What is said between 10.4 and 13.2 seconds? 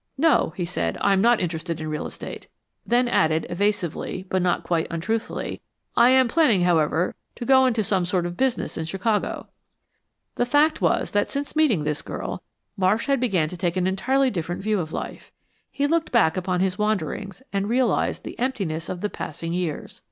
fact was that since meeting this girl, Marsh had